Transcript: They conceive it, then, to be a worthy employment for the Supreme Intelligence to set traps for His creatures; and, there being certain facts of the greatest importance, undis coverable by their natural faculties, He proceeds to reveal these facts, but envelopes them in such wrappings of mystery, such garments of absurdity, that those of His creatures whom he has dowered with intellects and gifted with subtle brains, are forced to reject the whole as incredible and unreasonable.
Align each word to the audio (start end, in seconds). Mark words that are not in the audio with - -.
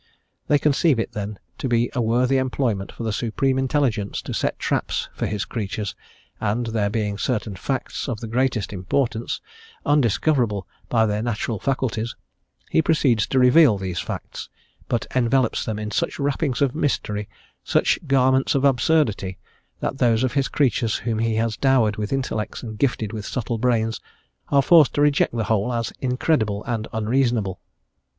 They 0.47 0.57
conceive 0.57 0.97
it, 0.97 1.11
then, 1.11 1.37
to 1.59 1.67
be 1.69 1.91
a 1.93 2.01
worthy 2.01 2.37
employment 2.37 2.91
for 2.91 3.03
the 3.03 3.13
Supreme 3.13 3.59
Intelligence 3.59 4.23
to 4.23 4.33
set 4.33 4.57
traps 4.57 5.09
for 5.13 5.27
His 5.27 5.45
creatures; 5.45 5.93
and, 6.39 6.65
there 6.65 6.89
being 6.89 7.19
certain 7.19 7.55
facts 7.55 8.09
of 8.09 8.19
the 8.19 8.25
greatest 8.25 8.73
importance, 8.73 9.41
undis 9.85 10.19
coverable 10.19 10.63
by 10.89 11.05
their 11.05 11.21
natural 11.21 11.59
faculties, 11.59 12.15
He 12.71 12.81
proceeds 12.81 13.27
to 13.27 13.37
reveal 13.37 13.77
these 13.77 13.99
facts, 13.99 14.49
but 14.87 15.05
envelopes 15.15 15.65
them 15.65 15.77
in 15.77 15.91
such 15.91 16.17
wrappings 16.17 16.63
of 16.63 16.73
mystery, 16.73 17.29
such 17.63 17.99
garments 18.07 18.55
of 18.55 18.65
absurdity, 18.65 19.37
that 19.81 19.99
those 19.99 20.23
of 20.23 20.33
His 20.33 20.47
creatures 20.47 20.95
whom 20.95 21.19
he 21.19 21.35
has 21.35 21.57
dowered 21.57 21.97
with 21.97 22.11
intellects 22.11 22.63
and 22.63 22.75
gifted 22.75 23.13
with 23.13 23.27
subtle 23.27 23.59
brains, 23.59 24.01
are 24.49 24.63
forced 24.63 24.95
to 24.95 25.01
reject 25.01 25.35
the 25.35 25.43
whole 25.43 25.71
as 25.71 25.93
incredible 26.01 26.63
and 26.63 26.87
unreasonable. 26.91 27.59